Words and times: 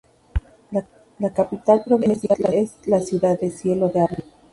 La 1.19 1.29
capital 1.31 1.83
provincial 1.85 2.35
es 2.53 2.75
la 2.87 3.01
ciudad 3.01 3.39
de 3.39 3.51
Ciego 3.51 3.87
de 3.89 4.01
Ávila. 4.01 4.23